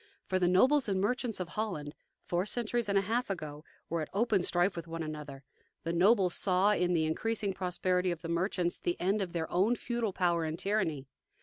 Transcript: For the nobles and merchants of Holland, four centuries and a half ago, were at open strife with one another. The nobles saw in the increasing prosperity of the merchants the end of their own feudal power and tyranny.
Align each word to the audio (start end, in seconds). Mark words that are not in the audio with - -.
For 0.25 0.39
the 0.39 0.47
nobles 0.47 0.89
and 0.89 0.99
merchants 0.99 1.39
of 1.39 1.49
Holland, 1.49 1.93
four 2.25 2.47
centuries 2.47 2.89
and 2.89 2.97
a 2.97 3.01
half 3.01 3.29
ago, 3.29 3.63
were 3.87 4.01
at 4.01 4.09
open 4.13 4.41
strife 4.41 4.75
with 4.75 4.87
one 4.87 5.03
another. 5.03 5.43
The 5.83 5.93
nobles 5.93 6.33
saw 6.33 6.71
in 6.71 6.93
the 6.93 7.05
increasing 7.05 7.53
prosperity 7.53 8.09
of 8.09 8.23
the 8.23 8.27
merchants 8.27 8.79
the 8.79 8.99
end 8.99 9.21
of 9.21 9.31
their 9.33 9.47
own 9.51 9.75
feudal 9.75 10.11
power 10.11 10.43
and 10.43 10.57
tyranny. 10.57 11.05